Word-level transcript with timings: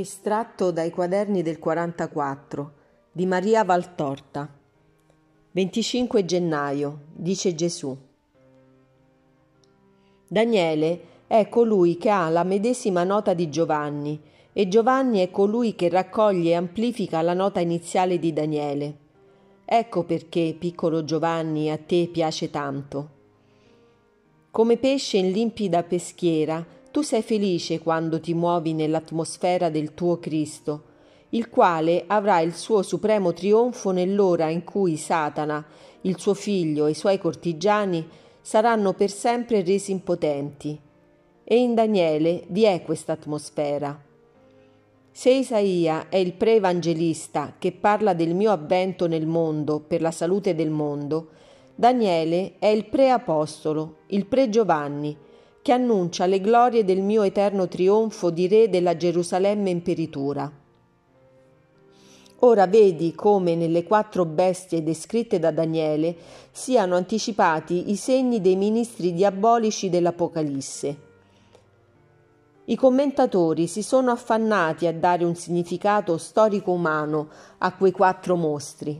Estratto 0.00 0.70
dai 0.70 0.90
quaderni 0.90 1.42
del 1.42 1.58
44 1.58 2.72
di 3.12 3.26
Maria 3.26 3.64
Valtorta. 3.64 4.48
25 5.50 6.24
gennaio, 6.24 7.00
dice 7.12 7.54
Gesù. 7.54 7.94
Daniele 10.26 11.00
è 11.26 11.46
colui 11.50 11.98
che 11.98 12.08
ha 12.08 12.30
la 12.30 12.44
medesima 12.44 13.04
nota 13.04 13.34
di 13.34 13.50
Giovanni 13.50 14.18
e 14.54 14.68
Giovanni 14.68 15.18
è 15.18 15.30
colui 15.30 15.74
che 15.74 15.90
raccoglie 15.90 16.52
e 16.52 16.54
amplifica 16.54 17.20
la 17.20 17.34
nota 17.34 17.60
iniziale 17.60 18.18
di 18.18 18.32
Daniele. 18.32 18.96
Ecco 19.66 20.04
perché, 20.04 20.56
piccolo 20.58 21.04
Giovanni, 21.04 21.70
a 21.70 21.76
te 21.76 22.08
piace 22.10 22.48
tanto. 22.48 23.08
Come 24.50 24.78
pesce 24.78 25.18
in 25.18 25.30
limpida 25.30 25.82
peschiera, 25.82 26.64
tu 26.90 27.02
sei 27.02 27.22
felice 27.22 27.78
quando 27.78 28.18
ti 28.18 28.34
muovi 28.34 28.72
nell'atmosfera 28.72 29.70
del 29.70 29.94
tuo 29.94 30.18
Cristo, 30.18 30.84
il 31.30 31.48
quale 31.48 32.04
avrà 32.06 32.40
il 32.40 32.54
suo 32.54 32.82
supremo 32.82 33.32
trionfo 33.32 33.92
nell'ora 33.92 34.48
in 34.48 34.64
cui 34.64 34.96
Satana, 34.96 35.64
il 36.02 36.18
suo 36.18 36.34
figlio 36.34 36.86
e 36.86 36.90
i 36.90 36.94
suoi 36.94 37.18
cortigiani 37.18 38.06
saranno 38.40 38.94
per 38.94 39.10
sempre 39.10 39.62
resi 39.62 39.92
impotenti. 39.92 40.78
E 41.44 41.56
in 41.56 41.74
Daniele 41.74 42.44
vi 42.48 42.64
è 42.64 42.82
questa 42.82 43.12
atmosfera. 43.12 44.08
Se 45.12 45.30
Isaia 45.30 46.08
è 46.08 46.16
il 46.16 46.32
pre-evangelista 46.32 47.54
che 47.58 47.72
parla 47.72 48.14
del 48.14 48.34
mio 48.34 48.50
avvento 48.50 49.06
nel 49.06 49.26
mondo 49.26 49.80
per 49.80 50.00
la 50.00 50.10
salute 50.10 50.54
del 50.54 50.70
mondo, 50.70 51.28
Daniele 51.74 52.54
è 52.58 52.66
il 52.66 52.86
pre-apostolo, 52.86 53.98
il 54.08 54.26
pre-Giovanni, 54.26 55.16
che 55.62 55.72
annuncia 55.72 56.24
le 56.24 56.40
glorie 56.40 56.84
del 56.84 57.02
mio 57.02 57.22
eterno 57.22 57.68
trionfo 57.68 58.30
di 58.30 58.48
re 58.48 58.70
della 58.70 58.96
Gerusalemme 58.96 59.68
imperitura. 59.68 60.50
Ora 62.42 62.66
vedi 62.66 63.14
come 63.14 63.54
nelle 63.54 63.84
quattro 63.84 64.24
bestie 64.24 64.82
descritte 64.82 65.38
da 65.38 65.50
Daniele 65.50 66.16
siano 66.50 66.96
anticipati 66.96 67.90
i 67.90 67.96
segni 67.96 68.40
dei 68.40 68.56
ministri 68.56 69.12
diabolici 69.12 69.90
dell'Apocalisse. 69.90 71.08
I 72.64 72.76
commentatori 72.76 73.66
si 73.66 73.82
sono 73.82 74.12
affannati 74.12 74.86
a 74.86 74.94
dare 74.94 75.24
un 75.24 75.34
significato 75.34 76.16
storico 76.16 76.70
umano 76.70 77.28
a 77.58 77.74
quei 77.74 77.92
quattro 77.92 78.36
mostri, 78.36 78.98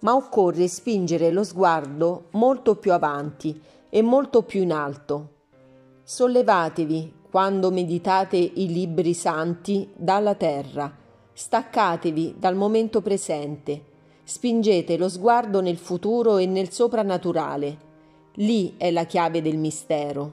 ma 0.00 0.14
occorre 0.14 0.68
spingere 0.68 1.32
lo 1.32 1.42
sguardo 1.42 2.26
molto 2.32 2.76
più 2.76 2.92
avanti 2.92 3.60
e 3.88 4.02
molto 4.02 4.42
più 4.42 4.62
in 4.62 4.70
alto 4.70 5.36
Sollevatevi 6.10 7.12
quando 7.30 7.70
meditate 7.70 8.38
i 8.38 8.72
libri 8.72 9.12
santi 9.12 9.90
dalla 9.94 10.34
terra, 10.36 10.90
staccatevi 11.34 12.36
dal 12.38 12.54
momento 12.54 13.02
presente, 13.02 13.82
spingete 14.24 14.96
lo 14.96 15.10
sguardo 15.10 15.60
nel 15.60 15.76
futuro 15.76 16.38
e 16.38 16.46
nel 16.46 16.72
soprannaturale. 16.72 17.76
Lì 18.36 18.72
è 18.78 18.90
la 18.90 19.04
chiave 19.04 19.42
del 19.42 19.58
mistero. 19.58 20.32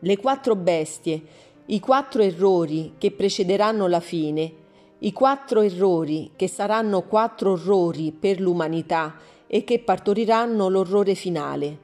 Le 0.00 0.16
quattro 0.16 0.56
bestie, 0.56 1.22
i 1.66 1.78
quattro 1.78 2.20
errori 2.22 2.94
che 2.98 3.12
precederanno 3.12 3.86
la 3.86 4.00
fine, 4.00 4.52
i 4.98 5.12
quattro 5.12 5.60
errori 5.60 6.32
che 6.34 6.48
saranno 6.48 7.02
quattro 7.02 7.52
orrori 7.52 8.10
per 8.10 8.40
l'umanità 8.40 9.14
e 9.46 9.62
che 9.62 9.78
partoriranno 9.78 10.68
l'orrore 10.68 11.14
finale. 11.14 11.78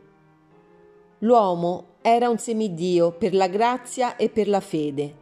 L'uomo 1.21 1.95
era 2.09 2.29
un 2.29 2.39
semidio 2.39 3.11
per 3.11 3.35
la 3.35 3.49
grazia 3.49 4.15
e 4.15 4.29
per 4.29 4.47
la 4.47 4.61
fede. 4.61 5.13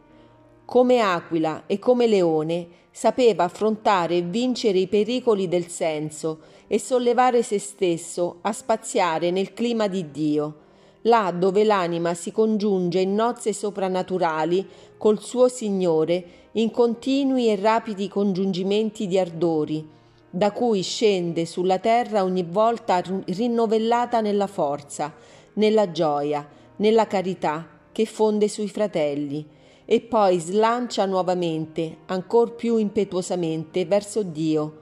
Come 0.65 0.99
aquila 0.99 1.63
e 1.65 1.79
come 1.79 2.05
leone 2.05 2.67
sapeva 2.91 3.45
affrontare 3.45 4.17
e 4.17 4.21
vincere 4.21 4.77
i 4.77 4.87
pericoli 4.87 5.47
del 5.47 5.65
senso 5.65 6.41
e 6.67 6.79
sollevare 6.79 7.41
se 7.41 7.57
stesso 7.57 8.37
a 8.41 8.51
spaziare 8.51 9.31
nel 9.31 9.53
clima 9.53 9.87
di 9.87 10.11
Dio, 10.11 10.55
là 11.01 11.33
dove 11.35 11.63
l'anima 11.63 12.13
si 12.13 12.31
congiunge 12.31 12.99
in 12.99 13.15
nozze 13.15 13.51
soprannaturali 13.51 14.67
col 14.95 15.19
suo 15.19 15.47
Signore 15.47 16.23
in 16.51 16.69
continui 16.69 17.49
e 17.49 17.55
rapidi 17.55 18.07
congiungimenti 18.07 19.07
di 19.07 19.17
ardori, 19.17 19.89
da 20.29 20.51
cui 20.51 20.83
scende 20.83 21.47
sulla 21.47 21.79
terra 21.79 22.23
ogni 22.23 22.45
volta 22.47 23.01
rinnovellata 23.25 24.21
nella 24.21 24.45
forza, 24.45 25.11
nella 25.53 25.89
gioia, 25.89 26.47
nella 26.77 27.07
carità 27.07 27.67
che 27.91 28.05
fonde 28.05 28.47
sui 28.47 28.67
fratelli 28.67 29.45
e 29.85 30.01
poi 30.01 30.39
slancia 30.39 31.05
nuovamente, 31.05 31.97
ancor 32.07 32.55
più 32.55 32.77
impetuosamente, 32.77 33.85
verso 33.85 34.23
Dio, 34.23 34.79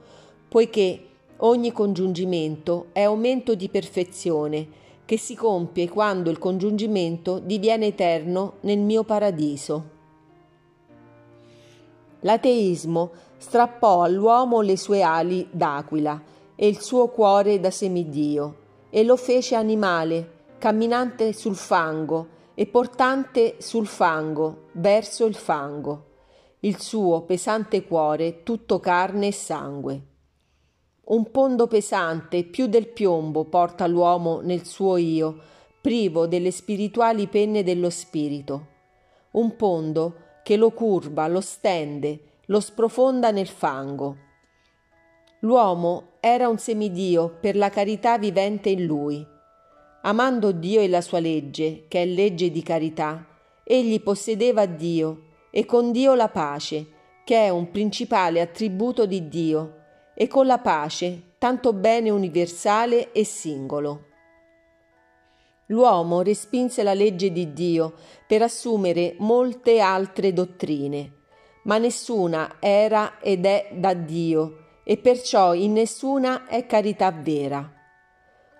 poiché 0.48 1.06
ogni 1.38 1.72
congiungimento 1.72 2.86
è 2.92 3.02
aumento 3.02 3.54
di 3.54 3.68
perfezione 3.68 4.82
che 5.04 5.18
si 5.18 5.34
compie 5.34 5.88
quando 5.88 6.30
il 6.30 6.38
congiungimento 6.38 7.38
diviene 7.38 7.86
eterno 7.86 8.54
nel 8.60 8.78
mio 8.78 9.04
paradiso. 9.04 9.92
L'ateismo 12.20 13.10
strappò 13.36 14.02
all'uomo 14.02 14.62
le 14.62 14.78
sue 14.78 15.02
ali 15.02 15.46
d'aquila 15.50 16.22
e 16.56 16.66
il 16.66 16.80
suo 16.80 17.08
cuore 17.08 17.60
da 17.60 17.70
semidio 17.70 18.56
e 18.88 19.04
lo 19.04 19.16
fece 19.16 19.54
animale 19.54 20.33
camminante 20.64 21.34
sul 21.34 21.56
fango 21.56 22.28
e 22.54 22.64
portante 22.64 23.56
sul 23.58 23.86
fango, 23.86 24.68
verso 24.72 25.26
il 25.26 25.34
fango, 25.34 26.06
il 26.60 26.80
suo 26.80 27.20
pesante 27.24 27.84
cuore 27.84 28.42
tutto 28.44 28.80
carne 28.80 29.26
e 29.26 29.32
sangue. 29.32 30.02
Un 31.04 31.30
pondo 31.30 31.66
pesante 31.66 32.44
più 32.44 32.66
del 32.66 32.88
piombo 32.88 33.44
porta 33.44 33.86
l'uomo 33.86 34.40
nel 34.40 34.64
suo 34.64 34.96
io, 34.96 35.38
privo 35.82 36.26
delle 36.26 36.50
spirituali 36.50 37.26
penne 37.26 37.62
dello 37.62 37.90
spirito. 37.90 38.66
Un 39.32 39.56
pondo 39.56 40.14
che 40.42 40.56
lo 40.56 40.70
curva, 40.70 41.28
lo 41.28 41.42
stende, 41.42 42.38
lo 42.46 42.60
sprofonda 42.60 43.30
nel 43.30 43.48
fango. 43.48 44.16
L'uomo 45.40 46.12
era 46.20 46.48
un 46.48 46.56
semidio 46.56 47.36
per 47.38 47.54
la 47.54 47.68
carità 47.68 48.16
vivente 48.16 48.70
in 48.70 48.86
lui 48.86 49.32
Amando 50.06 50.52
Dio 50.52 50.82
e 50.82 50.88
la 50.88 51.00
sua 51.00 51.18
legge, 51.18 51.86
che 51.88 52.02
è 52.02 52.04
legge 52.04 52.50
di 52.50 52.62
carità, 52.62 53.26
egli 53.64 54.02
possedeva 54.02 54.66
Dio 54.66 55.28
e 55.50 55.64
con 55.64 55.92
Dio 55.92 56.14
la 56.14 56.28
pace, 56.28 56.88
che 57.24 57.46
è 57.46 57.48
un 57.48 57.70
principale 57.70 58.42
attributo 58.42 59.06
di 59.06 59.28
Dio, 59.28 59.76
e 60.14 60.28
con 60.28 60.44
la 60.44 60.58
pace 60.58 61.36
tanto 61.38 61.72
bene 61.72 62.10
universale 62.10 63.12
e 63.12 63.24
singolo. 63.24 64.04
L'uomo 65.68 66.20
respinse 66.20 66.82
la 66.82 66.92
legge 66.92 67.32
di 67.32 67.54
Dio 67.54 67.94
per 68.26 68.42
assumere 68.42 69.14
molte 69.20 69.80
altre 69.80 70.34
dottrine, 70.34 71.12
ma 71.62 71.78
nessuna 71.78 72.56
era 72.60 73.20
ed 73.20 73.46
è 73.46 73.70
da 73.72 73.94
Dio, 73.94 74.58
e 74.84 74.98
perciò 74.98 75.54
in 75.54 75.72
nessuna 75.72 76.46
è 76.46 76.66
carità 76.66 77.10
vera 77.10 77.73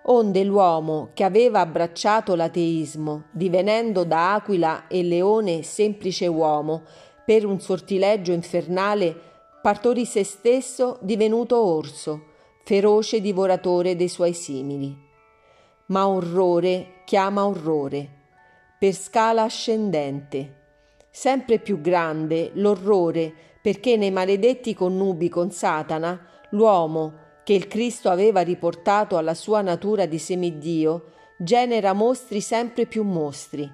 onde 0.07 0.43
l'uomo 0.43 1.09
che 1.13 1.23
aveva 1.23 1.61
abbracciato 1.61 2.35
l'ateismo, 2.35 3.25
divenendo 3.31 4.03
da 4.03 4.35
aquila 4.35 4.87
e 4.87 5.03
leone 5.03 5.63
semplice 5.63 6.27
uomo, 6.27 6.83
per 7.25 7.45
un 7.45 7.59
sortileggio 7.59 8.31
infernale, 8.31 9.15
partorì 9.61 10.05
se 10.05 10.23
stesso 10.23 10.99
divenuto 11.01 11.59
orso, 11.59 12.33
feroce 12.63 13.19
divoratore 13.19 13.95
dei 13.95 14.09
suoi 14.09 14.33
simili. 14.33 14.95
Ma 15.87 16.07
orrore 16.07 17.01
chiama 17.05 17.47
orrore, 17.47 18.09
per 18.77 18.93
scala 18.93 19.43
ascendente. 19.43 20.63
Sempre 21.09 21.59
più 21.59 21.81
grande 21.81 22.51
l'orrore 22.53 23.33
perché 23.61 23.97
nei 23.97 24.11
maledetti 24.11 24.75
connubi 24.75 25.29
con 25.29 25.49
Satana 25.49 26.27
l'uomo, 26.49 27.24
che 27.45 27.53
il 27.53 27.67
Cristo 27.67 28.09
aveva 28.09 28.41
riportato 28.41 29.17
alla 29.17 29.35
sua 29.35 29.61
natura 29.61 30.07
di 30.07 30.17
semidio, 30.17 31.11
genera 31.37 31.93
mostri 31.93 32.41
sempre 32.41 32.87
più 32.87 33.03
mostri, 33.03 33.71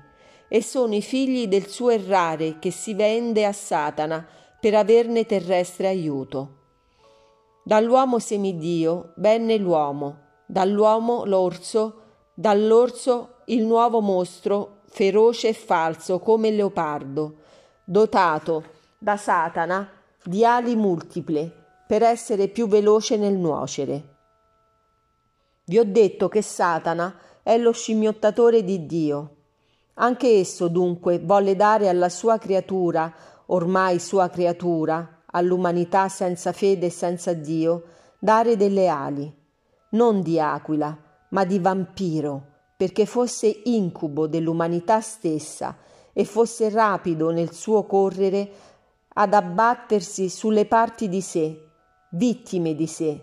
e 0.50 0.62
sono 0.62 0.94
i 0.94 1.02
figli 1.02 1.48
del 1.48 1.68
suo 1.68 1.90
errare 1.90 2.60
che 2.60 2.70
si 2.70 2.94
vende 2.94 3.46
a 3.46 3.54
Satana 3.54 4.28
per 4.60 4.76
averne 4.76 5.26
terrestre 5.26 5.88
aiuto. 5.88 6.58
Dall'uomo 7.64 8.20
semidio 8.20 9.14
venne 9.16 9.56
l'uomo, 9.56 10.18
dall'uomo 10.46 11.24
l'orso, 11.24 12.02
dall'orso 12.34 13.36
il 13.46 13.64
nuovo 13.64 14.02
mostro 14.02 14.82
feroce 14.88 15.48
e 15.48 15.54
falso 15.54 16.20
come 16.20 16.50
il 16.50 16.58
leopardo, 16.58 17.36
dotato 17.86 18.64
da 18.98 19.16
Satana 19.16 19.90
di 20.22 20.44
ali 20.44 20.76
multiple 20.76 21.60
per 21.92 22.04
essere 22.04 22.48
più 22.48 22.70
veloce 22.70 23.18
nel 23.18 23.34
nuocere. 23.34 24.04
Vi 25.66 25.78
ho 25.78 25.84
detto 25.84 26.30
che 26.30 26.42
Satana 26.42 27.14
è 27.44 27.58
lo 27.58 27.74
scimmiottatore 27.74 28.64
di 28.64 28.86
Dio. 28.86 29.36
Anche 29.96 30.40
esso 30.40 30.70
dunque 30.70 31.20
volle 31.20 31.58
dare 31.58 31.90
alla 31.90 32.08
sua 32.08 32.38
creatura 32.38 33.14
ormai 33.48 34.00
sua 34.00 34.30
creatura, 34.30 35.24
all'umanità 35.32 36.08
senza 36.08 36.54
fede 36.54 36.86
e 36.86 36.90
senza 36.90 37.34
Dio, 37.34 37.84
dare 38.20 38.56
delle 38.56 38.88
ali, 38.88 39.30
non 39.90 40.22
di 40.22 40.40
aquila, 40.40 40.98
ma 41.32 41.44
di 41.44 41.60
vampiro, 41.60 42.42
perché 42.78 43.06
fosse 43.06 43.64
incubo 43.66 44.28
dell'umanità 44.28 45.02
stessa 45.02 45.76
e 46.14 46.24
fosse 46.24 46.70
rapido 46.70 47.32
nel 47.32 47.52
suo 47.52 47.84
correre 47.84 48.50
ad 49.10 49.34
abbattersi 49.34 50.30
sulle 50.30 50.66
parti 50.66 51.10
di 51.10 51.20
sé, 51.20 51.66
vittime 52.12 52.76
di 52.76 52.88
sé, 52.88 53.20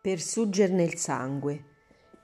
per 0.00 0.20
suggerne 0.20 0.82
il 0.82 0.96
sangue. 0.96 1.64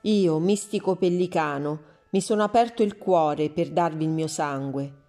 Io, 0.03 0.39
mistico 0.39 0.97
pellicano, 0.97 1.91
mi 2.11 2.21
sono 2.21 2.43
aperto 2.43 2.83
il 2.83 2.99
cuore 2.99 3.51
per 3.51 3.71
darvi 3.71 4.05
il 4.05 4.11
mio 4.11 4.27
sangue. 4.27 5.01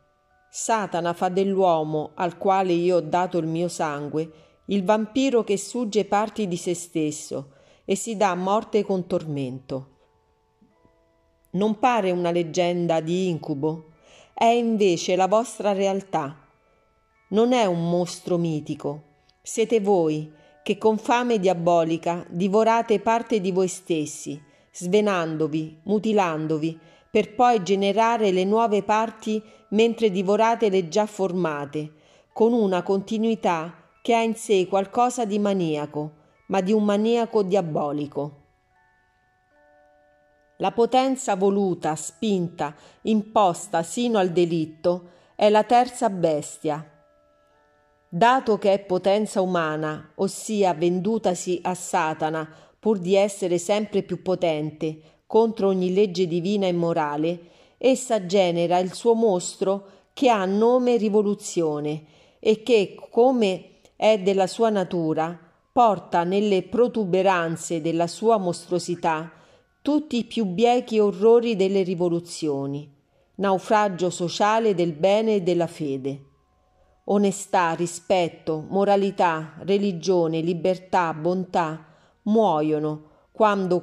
Satana 0.50 1.14
fa 1.14 1.30
dell'uomo 1.30 2.12
al 2.16 2.38
quale 2.38 2.74
io 2.74 2.98
ho 2.98 3.02
dato 3.02 3.38
il 3.38 3.48
mio 3.48 3.68
sangue 3.68 4.32
il 4.68 4.86
vampiro 4.86 5.44
che 5.44 5.58
sugge 5.58 6.06
parti 6.06 6.48
di 6.48 6.56
se 6.56 6.74
stesso 6.74 7.56
e 7.84 7.96
si 7.96 8.16
dà 8.16 8.34
morte 8.34 8.84
con 8.84 9.08
tormento. 9.08 9.90
Non 11.52 11.80
pare 11.80 12.12
una 12.12 12.32
leggenda 12.32 13.02
di 13.02 13.28
incubo? 13.28 13.92
È 14.34 14.46
invece 14.46 15.18
la 15.18 15.28
vostra 15.28 15.74
realtà. 15.74 16.48
Non 17.30 17.52
è 17.52 17.66
un 17.66 17.90
mostro 17.90 18.38
mitico. 18.38 19.04
Siete 19.42 19.82
voi 19.82 20.32
che 20.64 20.78
con 20.78 20.98
fame 20.98 21.40
diabolica 21.40 22.26
divorate 22.30 23.00
parte 23.00 23.42
di 23.42 23.52
voi 23.52 23.68
stessi, 23.68 24.42
svenandovi, 24.72 25.82
mutilandovi, 25.84 26.80
per 27.12 27.36
poi 27.36 27.62
generare 27.62 28.32
le 28.32 28.46
nuove 28.46 28.82
parti 28.82 29.42
mentre 29.70 30.10
divorate 30.10 30.70
le 30.70 30.88
già 30.88 31.06
formate, 31.06 31.94
con 32.32 32.54
una 32.54 32.82
continuità 32.82 33.92
che 34.02 34.16
ha 34.16 34.22
in 34.22 34.36
sé 34.36 34.68
qualcosa 34.68 35.26
di 35.26 35.38
maniaco, 35.38 36.12
ma 36.48 36.62
di 36.62 36.72
un 36.72 36.84
maniaco 36.84 37.44
diabolico. 37.44 38.42
La 40.58 40.72
potenza 40.72 41.36
voluta, 41.36 41.96
spinta, 41.96 42.76
imposta 43.04 43.84
sino 43.84 44.18
al 44.18 44.30
delitto 44.30 45.10
è 45.36 45.50
la 45.50 45.64
terza 45.64 46.10
bestia. 46.10 46.93
Dato 48.16 48.60
che 48.60 48.74
è 48.74 48.80
potenza 48.80 49.42
umana, 49.42 50.12
ossia 50.18 50.76
vendutasi 50.76 51.60
a 51.64 51.74
Satana 51.74 52.48
pur 52.78 53.00
di 53.00 53.16
essere 53.16 53.58
sempre 53.58 54.04
più 54.04 54.22
potente 54.22 55.00
contro 55.26 55.70
ogni 55.70 55.92
legge 55.96 56.28
divina 56.28 56.68
e 56.68 56.74
morale, 56.74 57.40
essa 57.80 58.24
genera 58.28 58.78
il 58.78 58.94
suo 58.94 59.16
mostro 59.16 59.86
che 60.14 60.30
ha 60.30 60.46
nome 60.46 60.98
rivoluzione 60.98 62.04
e 62.38 62.62
che, 62.62 62.96
come 63.10 63.80
è 63.96 64.20
della 64.20 64.46
sua 64.46 64.70
natura, 64.70 65.36
porta 65.72 66.24
nelle 66.24 66.62
protuberanze 66.62 67.82
della 67.82 68.06
sua 68.06 68.38
mostruosità 68.38 69.32
tutti 69.82 70.18
i 70.18 70.26
più 70.26 70.46
biechi 70.46 71.00
orrori 71.00 71.56
delle 71.56 71.82
rivoluzioni, 71.82 72.88
naufragio 73.38 74.12
sociale 74.12 74.76
del 74.76 74.92
bene 74.92 75.38
e 75.38 75.42
della 75.42 75.66
fede. 75.66 76.26
Onestà, 77.06 77.74
rispetto, 77.74 78.66
moralità, 78.70 79.56
religione, 79.60 80.40
libertà, 80.40 81.14
bontà 81.14 81.86
muoiono 82.24 83.12
quando 83.34 83.82